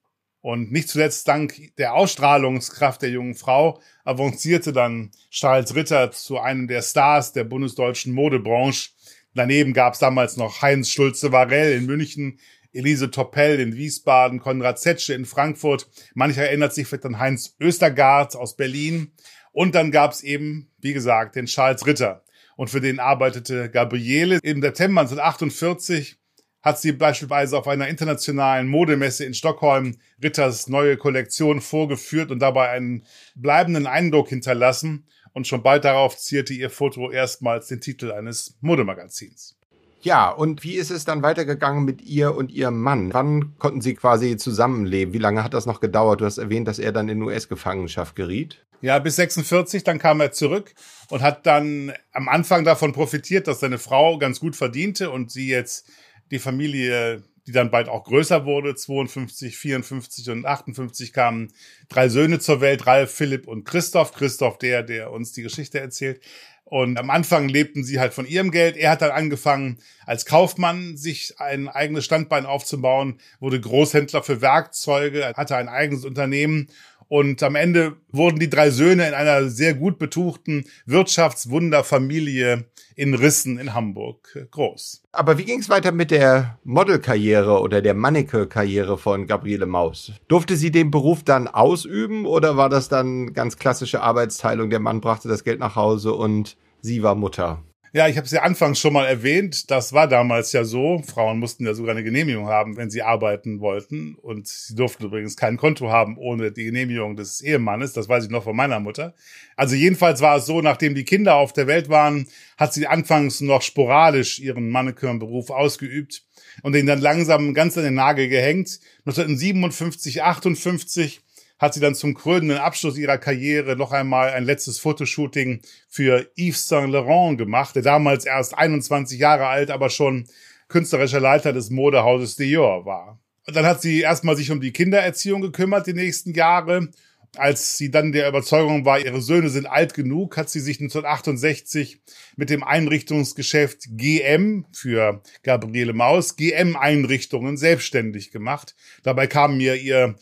Und 0.47 0.71
nicht 0.71 0.89
zuletzt 0.89 1.27
dank 1.27 1.75
der 1.77 1.95
Ausstrahlungskraft 1.95 3.03
der 3.03 3.11
jungen 3.11 3.35
Frau 3.35 3.81
avancierte 4.05 4.73
dann 4.73 5.11
Charles 5.29 5.75
Ritter 5.75 6.13
zu 6.13 6.39
einem 6.39 6.69
der 6.69 6.83
Stars 6.83 7.33
der 7.33 7.43
bundesdeutschen 7.43 8.13
Modebranche. 8.13 8.91
Daneben 9.35 9.73
gab 9.73 9.95
es 9.95 9.99
damals 9.99 10.37
noch 10.37 10.63
Heinz 10.63 10.91
Schulze-Varell 10.91 11.77
in 11.77 11.87
München, 11.87 12.39
Elise 12.73 13.11
Toppell 13.11 13.59
in 13.59 13.75
Wiesbaden, 13.75 14.39
Konrad 14.39 14.79
Zetsche 14.79 15.15
in 15.15 15.25
Frankfurt. 15.25 15.89
Mancher 16.15 16.45
erinnert 16.45 16.73
sich 16.73 16.87
vielleicht 16.87 17.07
an 17.07 17.19
Heinz 17.19 17.57
Östergaard 17.59 18.37
aus 18.37 18.55
Berlin. 18.55 19.11
Und 19.51 19.75
dann 19.75 19.91
gab 19.91 20.13
es 20.13 20.23
eben, 20.23 20.71
wie 20.79 20.93
gesagt, 20.93 21.35
den 21.35 21.47
Charles 21.47 21.89
Ritter. 21.89 22.23
Und 22.55 22.71
für 22.71 22.81
den 22.81 23.01
arbeitete 23.01 23.69
Gabriele. 23.69 24.39
Im 24.45 24.63
September 24.63 25.01
1948 25.01 26.21
hat 26.67 26.81
sie 26.81 26.91
beispielsweise 26.91 27.57
auf 27.57 27.69
einer 27.69 27.87
internationalen 27.87 28.67
Modemesse 28.67 29.25
in 29.25 29.35
Stockholm 29.35 29.99
Ritters 30.21 30.69
neue 30.69 30.97
Kollektion 30.97 31.61
vorgeführt 31.61 32.33
und 32.33 32.41
dabei 32.41 32.71
einen 32.71 33.05
bleibenden 33.37 33.87
Eindruck 33.87 34.31
hinterlassen. 34.31 35.07
Und 35.33 35.47
schon 35.47 35.63
bald 35.63 35.85
darauf 35.85 36.19
zierte 36.19 36.55
ihr 36.55 36.69
Foto 36.69 37.13
erstmals 37.13 37.69
den 37.69 37.81
Titel 37.81 38.11
eines 38.11 38.57
Modemagazins. 38.63 39.57
Ja, 40.01 40.29
und 40.29 40.65
wie 40.65 40.75
ist 40.75 40.91
es 40.91 41.05
dann 41.05 41.23
weitergegangen 41.23 41.85
mit 41.85 42.03
ihr 42.03 42.35
und 42.35 42.51
ihrem 42.51 42.81
Mann? 42.81 43.15
Wann 43.15 43.57
konnten 43.59 43.81
sie 43.81 43.95
quasi 43.95 44.37
zusammenleben? 44.37 45.15
Wie 45.15 45.19
lange 45.19 45.45
hat 45.45 45.55
das 45.55 45.67
noch 45.67 45.79
gedauert? 45.79 46.21
Du 46.21 46.25
hast 46.25 46.39
erwähnt, 46.39 46.67
dass 46.67 46.81
er 46.81 46.91
dann 46.91 47.09
in 47.09 47.23
US-Gefangenschaft 47.23 48.17
geriet. 48.17 48.67
Ja, 48.81 48.99
bis 48.99 49.15
46, 49.17 49.85
dann 49.85 50.01
kam 50.01 50.21
er 50.21 50.33
zurück 50.33 50.75
und 51.11 51.23
hat 51.23 51.47
dann 51.47 51.93
am 52.13 52.29
Anfang 52.29 52.65
davon 52.65 52.93
profitiert, 52.93 53.47
dass 53.47 53.61
seine 53.61 53.79
Frau 53.79 54.19
ganz 54.19 54.41
gut 54.41 54.57
verdiente 54.57 55.11
und 55.11 55.31
sie 55.31 55.49
jetzt 55.49 55.89
die 56.31 56.39
Familie, 56.39 57.23
die 57.47 57.53
dann 57.53 57.71
bald 57.71 57.89
auch 57.89 58.05
größer 58.05 58.45
wurde, 58.45 58.75
52, 58.75 59.57
54 59.57 60.31
und 60.31 60.47
58 60.47 61.13
kamen 61.13 61.53
drei 61.89 62.09
Söhne 62.09 62.41
zur 62.41 62.61
Welt, 62.61 62.87
Ralf, 62.87 63.13
Philipp 63.13 63.47
und 63.47 63.65
Christoph. 63.65 64.13
Christoph, 64.13 64.59
der, 64.59 64.83
der 64.83 65.13
uns 65.13 65.33
die 65.33 65.43
Geschichte 65.43 65.81
erzählt. 65.81 66.21
Und 66.69 66.99
am 66.99 67.11
Anfang 67.11 67.49
lebten 67.49 67.85
sie 67.85 68.01
halt 68.01 68.13
von 68.13 68.27
ihrem 68.27 68.51
Geld. 68.51 68.77
Er 68.77 68.91
hat 68.91 69.01
dann 69.01 69.13
angefangen, 69.13 69.79
als 70.05 70.27
Kaufmann 70.27 70.97
sich 70.97 71.39
ein 71.39 71.69
eigenes 71.69 72.05
Standbein 72.05 72.45
aufzubauen, 72.45 73.21
wurde 73.39 73.61
Großhändler 73.61 74.25
für 74.25 74.41
Werkzeuge, 74.41 75.33
hatte 75.37 75.55
ein 75.55 75.69
eigenes 75.69 76.05
Unternehmen 76.05 76.67
und 77.09 77.43
am 77.43 77.55
Ende 77.55 77.97
wurden 78.11 78.39
die 78.39 78.51
drei 78.51 78.71
Söhne 78.71 79.07
in 79.07 79.15
einer 79.15 79.49
sehr 79.49 79.75
gut 79.75 79.99
betuchten 79.99 80.65
Wirtschaftswunderfamilie 80.87 82.65
in 82.97 83.15
Rissen 83.15 83.59
in 83.59 83.75
Hamburg 83.75 84.49
groß. 84.51 85.03
Aber 85.13 85.39
wie 85.39 85.45
ging 85.45 85.61
es 85.61 85.69
weiter 85.69 85.93
mit 85.93 86.11
der 86.11 86.59
Modelkarriere 86.65 87.61
oder 87.61 87.83
der 87.83 87.95
Manneke-Karriere 87.95 88.99
von 88.99 89.27
Gabriele 89.27 89.67
Maus? 89.67 90.13
Durfte 90.29 90.57
sie 90.57 90.71
den 90.71 90.91
Beruf 90.91 91.23
dann 91.23 91.47
ausüben 91.47 92.27
oder 92.27 92.57
war 92.57 92.71
das 92.71 92.89
dann 92.89 93.33
ganz 93.35 93.59
klassische 93.59 94.01
Arbeitsteilung? 94.03 94.71
Der 94.71 94.81
Mann 94.81 95.01
brachte 95.01 95.29
das 95.29 95.45
Geld 95.45 95.61
nach 95.61 95.77
Hause 95.77 96.15
und 96.15 96.57
sie 96.81 97.03
war 97.03 97.15
Mutter. 97.15 97.63
Ja, 97.97 98.09
ich 98.09 98.19
habe 98.19 98.27
es 98.27 98.31
ja 98.31 98.43
anfangs 98.43 98.79
schon 98.79 98.93
mal 98.93 99.07
erwähnt. 99.07 99.71
Das 99.71 99.95
war 99.95 100.07
damals 100.07 100.53
ja 100.53 100.65
so. 100.65 100.99
Frauen 100.99 101.39
mussten 101.39 101.65
ja 101.65 101.73
sogar 101.73 101.93
eine 101.93 102.05
Genehmigung 102.05 102.47
haben, 102.47 102.77
wenn 102.77 102.91
sie 102.91 103.01
arbeiten 103.01 103.61
wollten. 103.61 104.17
Und 104.17 104.47
sie 104.47 104.75
durften 104.75 105.07
übrigens 105.07 105.35
kein 105.35 105.57
Konto 105.57 105.89
haben 105.89 106.19
ohne 106.19 106.53
die 106.53 106.65
Genehmigung 106.65 107.17
des 107.17 107.41
Ehemannes. 107.41 107.95
Das 107.95 108.07
weiß 108.07 108.25
ich 108.25 108.31
noch 108.31 108.45
von 108.45 108.55
meiner 108.55 108.81
Mutter. 108.81 109.15
Also 109.57 109.77
jedenfalls 109.77 110.21
war 110.21 110.37
es 110.37 110.45
so, 110.45 110.61
nachdem 110.61 110.95
die 110.95 111.05
Kinder 111.05 111.37
auf 111.37 111.55
der 111.55 111.69
Welt 111.69 111.89
waren, 111.89 112.29
hat 112.59 112.75
sie 112.75 112.87
anfangs 112.87 113.41
noch 113.41 113.63
sporadisch 113.63 114.41
ihren 114.41 114.69
Mannequin-Beruf 114.69 115.49
ausgeübt 115.49 116.23
und 116.63 116.75
den 116.75 116.85
dann 116.85 117.01
langsam 117.01 117.55
ganz 117.55 117.79
an 117.79 117.85
den 117.85 117.95
Nagel 117.95 118.29
gehängt. 118.29 118.79
1957, 119.07 120.23
58 120.23 121.23
hat 121.59 121.75
sie 121.75 121.81
dann 121.81 121.95
zum 121.95 122.15
krönenden 122.15 122.59
Abschluss 122.59 122.99
ihrer 122.99 123.19
Karriere 123.19 123.77
noch 123.77 123.93
einmal 123.93 124.31
ein 124.31 124.45
letztes 124.45 124.79
Fotoshooting 124.79 125.61
für 125.89 126.31
Yves 126.37 126.69
Saint 126.69 126.93
Laurent 126.93 127.39
gemacht, 127.39 127.75
der 127.75 127.83
damals 127.83 128.27
erst 128.27 128.57
21 128.57 129.19
Jahre 129.19 129.47
alt, 129.47 129.71
aber 129.71 129.91
schon 129.91 130.27
künstlerischer 130.69 131.21
Leiter 131.21 131.53
des 131.53 131.71
Modehauses 131.71 132.37
Dior 132.37 132.85
war. 132.85 133.19
Und 133.47 133.55
dann 133.57 133.65
hat 133.65 133.81
sie 133.81 134.01
erstmal 134.01 134.37
sich 134.37 134.51
um 134.51 134.61
die 134.61 134.73
Kindererziehung 134.73 135.41
gekümmert 135.41 135.87
die 135.87 135.95
nächsten 135.95 136.35
Jahre. 136.35 136.89
Als 137.37 137.77
sie 137.77 137.91
dann 137.91 138.13
der 138.13 138.29
Überzeugung 138.29 138.85
war, 138.85 138.99
ihre 138.99 139.21
Söhne 139.21 139.51
sind 139.51 139.67
alt 139.67 139.95
genug, 139.95 140.37
hat 140.37 140.49
sie 140.49 140.61
sich 140.61 140.81
1968 140.81 142.01
mit 142.37 142.51
dem 142.51 142.65
Einrichtungsgeschäft 142.65 143.85
GM 143.91 144.65
für 144.73 145.23
Gabriele 145.43 145.93
Maus, 145.93 146.37
GM 146.37 146.77
Einrichtungen 146.77 147.57
selbstständig 147.57 148.31
gemacht. 148.31 148.75
Dabei 149.03 149.27
kam 149.27 149.59
mir 149.59 149.77
ihr 149.77 150.17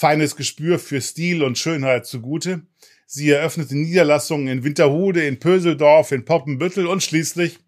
feines 0.00 0.34
Gespür 0.34 0.78
für 0.78 1.02
Stil 1.02 1.42
und 1.42 1.58
Schönheit 1.58 2.06
zugute. 2.06 2.62
Sie 3.04 3.28
eröffnete 3.28 3.76
Niederlassungen 3.76 4.48
in 4.48 4.64
Winterhude, 4.64 5.26
in 5.26 5.38
Pöseldorf, 5.38 6.10
in 6.10 6.24
Poppenbüttel 6.24 6.86
und 6.86 7.02
schließlich 7.02 7.58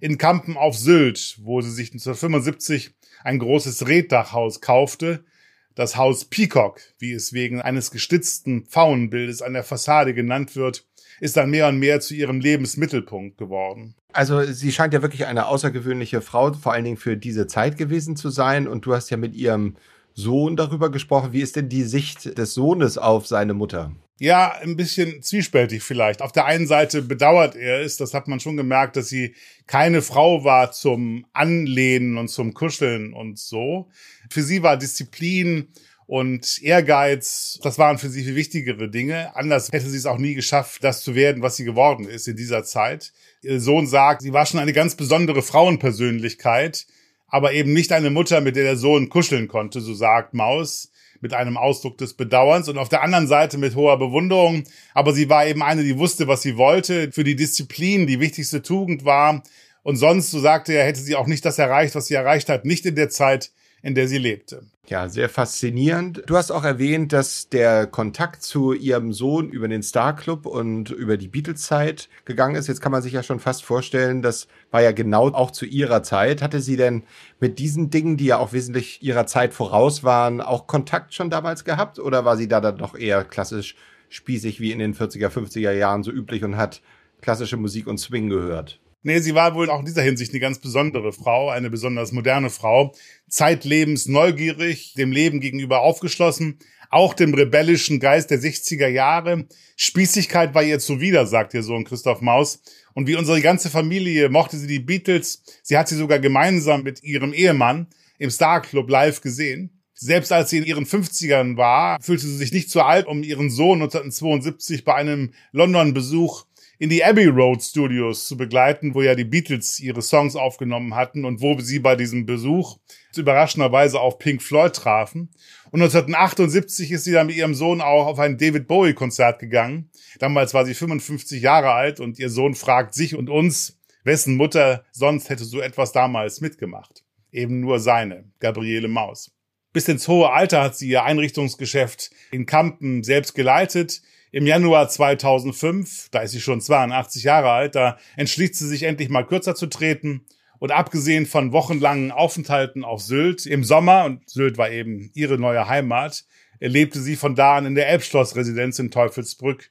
in 0.00 0.16
Kampen 0.16 0.56
auf 0.56 0.74
Sylt, 0.74 1.36
wo 1.42 1.60
sie 1.60 1.70
sich 1.70 1.88
1975 1.88 2.94
ein 3.24 3.38
großes 3.38 3.86
Reddachhaus 3.88 4.62
kaufte, 4.62 5.26
das 5.74 5.96
Haus 5.96 6.24
Peacock, 6.24 6.80
wie 6.98 7.12
es 7.12 7.34
wegen 7.34 7.60
eines 7.60 7.90
gestitzten 7.90 8.64
Pfauenbildes 8.64 9.42
an 9.42 9.52
der 9.52 9.62
Fassade 9.62 10.14
genannt 10.14 10.56
wird, 10.56 10.86
ist 11.20 11.36
dann 11.36 11.50
mehr 11.50 11.68
und 11.68 11.78
mehr 11.78 12.00
zu 12.00 12.14
ihrem 12.14 12.40
Lebensmittelpunkt 12.40 13.36
geworden. 13.36 13.96
Also 14.14 14.42
sie 14.44 14.72
scheint 14.72 14.94
ja 14.94 15.02
wirklich 15.02 15.26
eine 15.26 15.44
außergewöhnliche 15.44 16.22
Frau, 16.22 16.54
vor 16.54 16.72
allen 16.72 16.84
Dingen 16.84 16.96
für 16.96 17.18
diese 17.18 17.46
Zeit 17.48 17.76
gewesen 17.76 18.16
zu 18.16 18.30
sein. 18.30 18.66
Und 18.66 18.86
du 18.86 18.94
hast 18.94 19.10
ja 19.10 19.18
mit 19.18 19.34
ihrem 19.34 19.76
Sohn 20.14 20.56
darüber 20.56 20.90
gesprochen. 20.90 21.32
Wie 21.32 21.40
ist 21.40 21.56
denn 21.56 21.68
die 21.68 21.84
Sicht 21.84 22.36
des 22.38 22.54
Sohnes 22.54 22.98
auf 22.98 23.26
seine 23.26 23.54
Mutter? 23.54 23.92
Ja, 24.18 24.52
ein 24.60 24.76
bisschen 24.76 25.20
zwiespältig 25.22 25.82
vielleicht. 25.82 26.22
Auf 26.22 26.30
der 26.30 26.44
einen 26.44 26.66
Seite 26.66 27.02
bedauert 27.02 27.56
er 27.56 27.80
es, 27.80 27.96
das 27.96 28.14
hat 28.14 28.28
man 28.28 28.38
schon 28.38 28.56
gemerkt, 28.56 28.96
dass 28.96 29.08
sie 29.08 29.34
keine 29.66 30.00
Frau 30.00 30.44
war 30.44 30.70
zum 30.70 31.26
Anlehnen 31.32 32.16
und 32.16 32.28
zum 32.28 32.54
Kuscheln 32.54 33.14
und 33.14 33.38
so. 33.38 33.88
Für 34.30 34.42
sie 34.42 34.62
war 34.62 34.76
Disziplin 34.76 35.72
und 36.06 36.62
Ehrgeiz, 36.62 37.58
das 37.62 37.78
waren 37.78 37.98
für 37.98 38.10
sie 38.10 38.22
viel 38.22 38.36
wichtigere 38.36 38.88
Dinge. 38.90 39.34
Anders 39.34 39.72
hätte 39.72 39.88
sie 39.88 39.96
es 39.96 40.06
auch 40.06 40.18
nie 40.18 40.34
geschafft, 40.34 40.84
das 40.84 41.02
zu 41.02 41.14
werden, 41.14 41.42
was 41.42 41.56
sie 41.56 41.64
geworden 41.64 42.06
ist 42.06 42.28
in 42.28 42.36
dieser 42.36 42.64
Zeit. 42.64 43.12
Ihr 43.42 43.60
Sohn 43.60 43.86
sagt, 43.86 44.22
sie 44.22 44.32
war 44.32 44.46
schon 44.46 44.60
eine 44.60 44.72
ganz 44.72 44.94
besondere 44.94 45.42
Frauenpersönlichkeit 45.42 46.86
aber 47.32 47.54
eben 47.54 47.72
nicht 47.72 47.90
eine 47.92 48.10
Mutter, 48.10 48.40
mit 48.40 48.54
der 48.56 48.64
der 48.64 48.76
Sohn 48.76 49.08
kuscheln 49.08 49.48
konnte, 49.48 49.80
so 49.80 49.94
sagt 49.94 50.34
Maus 50.34 50.92
mit 51.22 51.34
einem 51.34 51.56
Ausdruck 51.56 51.96
des 51.98 52.14
Bedauerns 52.14 52.68
und 52.68 52.78
auf 52.78 52.88
der 52.88 53.02
anderen 53.02 53.28
Seite 53.28 53.56
mit 53.56 53.74
hoher 53.76 53.98
Bewunderung. 53.98 54.64
Aber 54.92 55.12
sie 55.12 55.30
war 55.30 55.46
eben 55.46 55.62
eine, 55.62 55.84
die 55.84 55.98
wusste, 55.98 56.26
was 56.26 56.42
sie 56.42 56.56
wollte, 56.56 57.10
für 57.12 57.24
die 57.24 57.36
Disziplin 57.36 58.08
die 58.08 58.20
wichtigste 58.20 58.60
Tugend 58.60 59.04
war. 59.04 59.42
Und 59.84 59.96
sonst, 59.96 60.30
so 60.30 60.40
sagte 60.40 60.72
er, 60.72 60.84
hätte 60.84 61.00
sie 61.00 61.14
auch 61.14 61.28
nicht 61.28 61.44
das 61.44 61.58
erreicht, 61.58 61.94
was 61.94 62.06
sie 62.06 62.14
erreicht 62.14 62.48
hat, 62.48 62.64
nicht 62.64 62.84
in 62.86 62.96
der 62.96 63.08
Zeit, 63.08 63.52
in 63.82 63.94
der 63.94 64.08
sie 64.08 64.18
lebte. 64.18 64.62
Ja, 64.88 65.08
sehr 65.08 65.28
faszinierend. 65.28 66.22
Du 66.26 66.36
hast 66.36 66.50
auch 66.50 66.64
erwähnt, 66.64 67.12
dass 67.12 67.48
der 67.48 67.86
Kontakt 67.86 68.42
zu 68.42 68.72
ihrem 68.72 69.12
Sohn 69.12 69.48
über 69.50 69.68
den 69.68 69.82
Star 69.82 70.14
Club 70.14 70.44
und 70.44 70.90
über 70.90 71.16
die 71.16 71.28
Beatles-Zeit 71.28 72.08
gegangen 72.24 72.56
ist. 72.56 72.66
Jetzt 72.66 72.80
kann 72.80 72.92
man 72.92 73.00
sich 73.00 73.12
ja 73.12 73.22
schon 73.22 73.38
fast 73.38 73.64
vorstellen, 73.64 74.22
das 74.22 74.48
war 74.70 74.82
ja 74.82 74.90
genau 74.92 75.28
auch 75.28 75.50
zu 75.52 75.66
ihrer 75.66 76.02
Zeit. 76.02 76.42
Hatte 76.42 76.60
sie 76.60 76.76
denn 76.76 77.04
mit 77.38 77.58
diesen 77.58 77.90
Dingen, 77.90 78.16
die 78.16 78.26
ja 78.26 78.38
auch 78.38 78.52
wesentlich 78.52 79.02
ihrer 79.02 79.26
Zeit 79.26 79.54
voraus 79.54 80.02
waren, 80.02 80.40
auch 80.40 80.66
Kontakt 80.66 81.14
schon 81.14 81.30
damals 81.30 81.64
gehabt? 81.64 81.98
Oder 81.98 82.24
war 82.24 82.36
sie 82.36 82.48
da 82.48 82.60
dann 82.60 82.78
doch 82.78 82.96
eher 82.96 83.24
klassisch 83.24 83.76
spießig 84.08 84.60
wie 84.60 84.72
in 84.72 84.80
den 84.80 84.94
40er, 84.94 85.28
50er 85.28 85.72
Jahren 85.72 86.02
so 86.02 86.10
üblich 86.10 86.44
und 86.44 86.56
hat 86.56 86.82
klassische 87.20 87.56
Musik 87.56 87.86
und 87.86 87.98
Swing 87.98 88.28
gehört? 88.28 88.80
Nee, 89.04 89.18
sie 89.18 89.34
war 89.34 89.54
wohl 89.56 89.68
auch 89.68 89.80
in 89.80 89.86
dieser 89.86 90.02
Hinsicht 90.02 90.32
eine 90.32 90.40
ganz 90.40 90.60
besondere 90.60 91.12
Frau, 91.12 91.50
eine 91.50 91.70
besonders 91.70 92.12
moderne 92.12 92.50
Frau, 92.50 92.94
zeitlebens 93.28 94.06
neugierig, 94.06 94.94
dem 94.94 95.10
Leben 95.10 95.40
gegenüber 95.40 95.80
aufgeschlossen, 95.80 96.58
auch 96.88 97.14
dem 97.14 97.34
rebellischen 97.34 97.98
Geist 97.98 98.30
der 98.30 98.38
60er 98.38 98.86
Jahre. 98.86 99.46
Spießigkeit 99.76 100.54
war 100.54 100.62
ihr 100.62 100.78
zuwider, 100.78 101.26
sagt 101.26 101.54
ihr 101.54 101.64
Sohn 101.64 101.84
Christoph 101.84 102.20
Maus. 102.20 102.62
Und 102.94 103.08
wie 103.08 103.16
unsere 103.16 103.40
ganze 103.40 103.70
Familie 103.70 104.28
mochte 104.28 104.56
sie 104.56 104.66
die 104.68 104.78
Beatles. 104.78 105.42
Sie 105.62 105.76
hat 105.76 105.88
sie 105.88 105.96
sogar 105.96 106.20
gemeinsam 106.20 106.82
mit 106.84 107.02
ihrem 107.02 107.32
Ehemann 107.32 107.88
im 108.18 108.30
Star 108.30 108.62
Club 108.62 108.88
live 108.88 109.20
gesehen. 109.20 109.82
Selbst 109.94 110.32
als 110.32 110.50
sie 110.50 110.58
in 110.58 110.64
ihren 110.64 110.84
50ern 110.84 111.56
war, 111.56 112.00
fühlte 112.00 112.26
sie 112.26 112.36
sich 112.36 112.52
nicht 112.52 112.70
zu 112.70 112.82
alt, 112.82 113.06
um 113.06 113.22
ihren 113.22 113.50
Sohn 113.50 113.82
1972 113.82 114.84
bei 114.84 114.94
einem 114.94 115.32
London-Besuch 115.52 116.44
in 116.82 116.88
die 116.88 117.04
Abbey 117.04 117.26
Road 117.26 117.62
Studios 117.62 118.26
zu 118.26 118.36
begleiten, 118.36 118.92
wo 118.92 119.02
ja 119.02 119.14
die 119.14 119.22
Beatles 119.22 119.78
ihre 119.78 120.02
Songs 120.02 120.34
aufgenommen 120.34 120.96
hatten 120.96 121.24
und 121.24 121.40
wo 121.40 121.56
sie 121.60 121.78
bei 121.78 121.94
diesem 121.94 122.26
Besuch 122.26 122.76
überraschenderweise 123.14 124.00
auf 124.00 124.18
Pink 124.18 124.42
Floyd 124.42 124.72
trafen. 124.72 125.30
Und 125.70 125.80
1978 125.80 126.90
ist 126.90 127.04
sie 127.04 127.12
dann 127.12 127.28
mit 127.28 127.36
ihrem 127.36 127.54
Sohn 127.54 127.80
auch 127.80 128.08
auf 128.08 128.18
ein 128.18 128.36
David 128.36 128.66
Bowie 128.66 128.94
Konzert 128.94 129.38
gegangen. 129.38 129.90
Damals 130.18 130.54
war 130.54 130.64
sie 130.64 130.74
55 130.74 131.40
Jahre 131.40 131.70
alt 131.70 132.00
und 132.00 132.18
ihr 132.18 132.30
Sohn 132.30 132.56
fragt 132.56 132.94
sich 132.94 133.14
und 133.14 133.30
uns, 133.30 133.78
wessen 134.02 134.34
Mutter 134.34 134.84
sonst 134.90 135.30
hätte 135.30 135.44
so 135.44 135.60
etwas 135.60 135.92
damals 135.92 136.40
mitgemacht. 136.40 137.04
Eben 137.30 137.60
nur 137.60 137.78
seine, 137.78 138.24
Gabriele 138.40 138.88
Maus. 138.88 139.30
Bis 139.72 139.86
ins 139.86 140.08
hohe 140.08 140.32
Alter 140.32 140.62
hat 140.62 140.76
sie 140.76 140.88
ihr 140.88 141.04
Einrichtungsgeschäft 141.04 142.10
in 142.32 142.44
Kampen 142.44 143.04
selbst 143.04 143.36
geleitet. 143.36 144.02
Im 144.34 144.46
Januar 144.46 144.88
2005, 144.88 146.08
da 146.10 146.20
ist 146.20 146.30
sie 146.30 146.40
schon 146.40 146.62
82 146.62 147.22
Jahre 147.22 147.50
alt, 147.50 147.74
da 147.74 147.98
entschließt 148.16 148.54
sie 148.54 148.66
sich 148.66 148.84
endlich 148.84 149.10
mal 149.10 149.26
kürzer 149.26 149.54
zu 149.54 149.66
treten. 149.66 150.24
Und 150.58 150.72
abgesehen 150.72 151.26
von 151.26 151.52
wochenlangen 151.52 152.10
Aufenthalten 152.10 152.82
auf 152.82 153.02
Sylt 153.02 153.44
im 153.44 153.62
Sommer, 153.62 154.06
und 154.06 154.30
Sylt 154.30 154.56
war 154.56 154.70
eben 154.70 155.10
ihre 155.12 155.36
neue 155.36 155.68
Heimat, 155.68 156.24
lebte 156.60 156.98
sie 157.00 157.16
von 157.16 157.34
da 157.34 157.56
an 157.56 157.66
in 157.66 157.74
der 157.74 157.88
Elbschloss-Residenz 157.90 158.78
in 158.78 158.90
Teufelsbrück, 158.90 159.70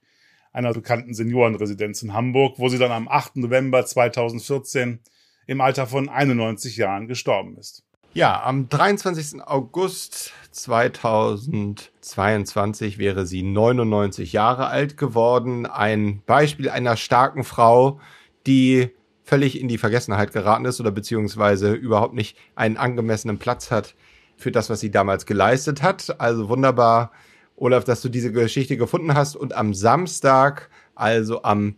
einer 0.54 0.74
bekannten 0.74 1.16
Seniorenresidenz 1.16 2.04
in 2.04 2.14
Hamburg, 2.14 2.60
wo 2.60 2.70
sie 2.70 2.78
dann 2.78 2.92
am 2.92 3.08
8. 3.08 3.38
November 3.38 3.84
2014 3.84 5.00
im 5.48 5.60
Alter 5.60 5.88
von 5.88 6.08
91 6.08 6.78
Jahren 6.78 7.08
gestorben 7.08 7.58
ist. 7.58 7.84
Ja, 8.14 8.44
am 8.44 8.68
23. 8.68 9.42
August 9.42 10.34
2022 10.52 12.98
wäre 12.98 13.26
sie 13.26 13.42
99 13.42 14.34
Jahre 14.34 14.68
alt 14.68 14.98
geworden. 14.98 15.66
Ein 15.66 16.22
Beispiel 16.26 16.70
einer 16.70 16.98
starken 16.98 17.46
Frau, 17.46 18.02
die 18.46 18.90
völlig 19.24 19.58
in 19.58 19.70
die 19.70 19.78
Vergessenheit 19.78 20.34
geraten 20.34 20.66
ist 20.66 20.82
oder 20.82 20.92
beziehungsweise 20.92 21.72
überhaupt 21.72 22.14
nicht 22.14 22.38
einen 22.56 22.76
angemessenen 22.76 23.40
Platz 23.40 23.72
hat 23.72 23.96
für 24.36 24.52
das, 24.52 24.70
was 24.70 24.82
sie 24.82 24.92
damals 24.92 25.26
geleistet 25.26 25.82
hat. 25.82 26.20
Also 26.20 26.50
wunderbar, 26.50 27.14
Olaf, 27.56 27.86
dass 27.86 28.02
du 28.02 28.10
diese 28.10 28.34
Geschichte 28.34 28.76
gefunden 28.76 29.14
hast. 29.14 29.38
Und 29.38 29.56
am 29.56 29.74
Samstag, 29.74 30.70
also 30.96 31.44
am 31.44 31.78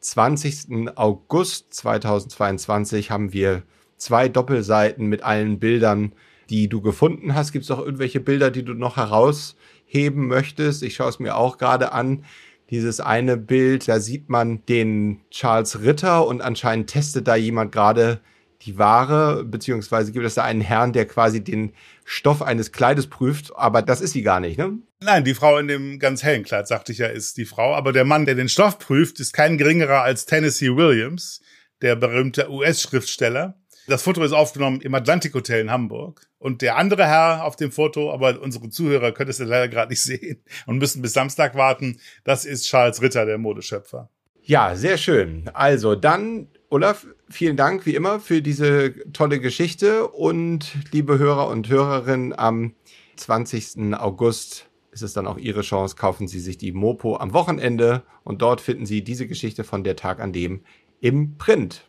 20. 0.00 0.96
August 0.96 1.74
2022, 1.74 3.10
haben 3.10 3.34
wir 3.34 3.64
zwei 4.04 4.28
Doppelseiten 4.28 5.06
mit 5.06 5.22
allen 5.22 5.58
Bildern, 5.58 6.12
die 6.50 6.68
du 6.68 6.80
gefunden 6.80 7.34
hast. 7.34 7.52
Gibt 7.52 7.64
es 7.64 7.68
noch 7.70 7.80
irgendwelche 7.80 8.20
Bilder, 8.20 8.50
die 8.50 8.64
du 8.64 8.74
noch 8.74 8.96
herausheben 8.96 10.26
möchtest? 10.26 10.82
Ich 10.82 10.94
schaue 10.94 11.08
es 11.08 11.18
mir 11.18 11.36
auch 11.36 11.58
gerade 11.58 11.92
an. 11.92 12.24
Dieses 12.70 13.00
eine 13.00 13.36
Bild, 13.36 13.88
da 13.88 14.00
sieht 14.00 14.30
man 14.30 14.64
den 14.66 15.20
Charles 15.30 15.82
Ritter 15.82 16.26
und 16.26 16.40
anscheinend 16.40 16.90
testet 16.90 17.28
da 17.28 17.36
jemand 17.36 17.72
gerade 17.72 18.20
die 18.62 18.78
Ware, 18.78 19.44
beziehungsweise 19.44 20.12
gibt 20.12 20.24
es 20.24 20.34
da 20.34 20.44
einen 20.44 20.62
Herrn, 20.62 20.92
der 20.92 21.06
quasi 21.06 21.44
den 21.44 21.72
Stoff 22.04 22.40
eines 22.40 22.72
Kleides 22.72 23.08
prüft, 23.08 23.54
aber 23.56 23.82
das 23.82 24.00
ist 24.00 24.12
sie 24.12 24.22
gar 24.22 24.40
nicht, 24.40 24.58
ne? 24.58 24.78
Nein, 25.00 25.24
die 25.24 25.34
Frau 25.34 25.58
in 25.58 25.68
dem 25.68 25.98
ganz 25.98 26.22
hellen 26.22 26.44
Kleid, 26.44 26.66
sagte 26.66 26.92
ich 26.92 26.98
ja, 26.98 27.08
ist 27.08 27.36
die 27.36 27.44
Frau, 27.44 27.74
aber 27.74 27.92
der 27.92 28.04
Mann, 28.04 28.24
der 28.24 28.34
den 28.34 28.48
Stoff 28.48 28.78
prüft, 28.78 29.20
ist 29.20 29.34
kein 29.34 29.58
geringerer 29.58 30.02
als 30.02 30.24
Tennessee 30.24 30.74
Williams, 30.74 31.42
der 31.82 31.96
berühmte 31.96 32.50
US-Schriftsteller. 32.50 33.58
Das 33.86 34.02
Foto 34.02 34.22
ist 34.22 34.32
aufgenommen 34.32 34.80
im 34.80 34.94
Atlantic 34.94 35.34
Hotel 35.34 35.60
in 35.60 35.70
Hamburg. 35.70 36.26
Und 36.38 36.62
der 36.62 36.76
andere 36.76 37.06
Herr 37.06 37.44
auf 37.44 37.56
dem 37.56 37.70
Foto, 37.70 38.12
aber 38.12 38.40
unsere 38.40 38.70
Zuhörer 38.70 39.12
können 39.12 39.30
es 39.30 39.38
ja 39.38 39.44
leider 39.44 39.68
gerade 39.68 39.90
nicht 39.90 40.02
sehen 40.04 40.42
und 40.66 40.78
müssen 40.78 41.02
bis 41.02 41.12
Samstag 41.12 41.54
warten, 41.54 42.00
das 42.24 42.44
ist 42.44 42.66
Charles 42.66 43.02
Ritter, 43.02 43.26
der 43.26 43.38
Modeschöpfer. 43.38 44.08
Ja, 44.42 44.74
sehr 44.74 44.98
schön. 44.98 45.50
Also 45.54 45.94
dann 45.94 46.48
Olaf, 46.68 47.06
vielen 47.30 47.56
Dank 47.56 47.86
wie 47.86 47.94
immer 47.94 48.20
für 48.20 48.42
diese 48.42 48.94
tolle 49.12 49.38
Geschichte 49.38 50.08
und 50.08 50.76
liebe 50.92 51.18
Hörer 51.18 51.48
und 51.48 51.68
Hörerinnen, 51.68 52.36
am 52.36 52.74
20. 53.16 53.94
August 53.94 54.66
ist 54.90 55.02
es 55.02 55.12
dann 55.12 55.26
auch 55.26 55.38
Ihre 55.38 55.62
Chance, 55.62 55.96
kaufen 55.96 56.26
Sie 56.26 56.40
sich 56.40 56.58
die 56.58 56.72
Mopo 56.72 57.16
am 57.16 57.32
Wochenende 57.32 58.02
und 58.22 58.42
dort 58.42 58.60
finden 58.60 58.86
Sie 58.86 59.02
diese 59.02 59.26
Geschichte 59.26 59.62
von 59.62 59.84
der 59.84 59.96
Tag 59.96 60.20
an 60.20 60.32
dem 60.32 60.62
im 61.00 61.36
Print. 61.38 61.88